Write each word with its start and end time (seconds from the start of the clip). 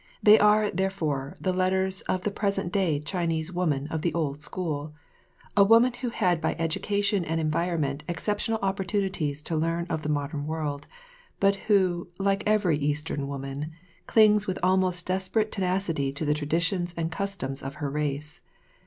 They 0.23 0.39
are, 0.39 0.71
therefore, 0.71 1.35
the 1.39 1.53
letters 1.53 2.01
of 2.09 2.23
the 2.23 2.31
present 2.31 2.73
day 2.73 2.99
Chinese 2.99 3.51
woman 3.53 3.85
of 3.89 4.01
the 4.01 4.15
old 4.15 4.41
school, 4.41 4.95
a 5.55 5.63
woman 5.63 5.93
who 5.93 6.09
had 6.09 6.41
by 6.41 6.55
education 6.57 7.23
and 7.23 7.39
environment 7.39 8.03
exceptional 8.07 8.57
opportunities 8.63 9.43
to 9.43 9.55
learn 9.55 9.85
of 9.91 10.01
the 10.01 10.09
modern 10.09 10.47
world, 10.47 10.87
but 11.39 11.55
who, 11.67 12.07
like 12.17 12.41
every 12.47 12.79
Eastern 12.79 13.27
woman, 13.27 13.73
clings 14.07 14.47
with 14.47 14.57
almost 14.63 15.05
desperate 15.05 15.51
tenacity 15.51 16.11
to 16.13 16.25
the 16.25 16.33
traditions 16.33 16.95
and 16.97 17.11
customs 17.11 17.61
of 17.61 17.75
her 17.75 17.91
race. 17.91 18.41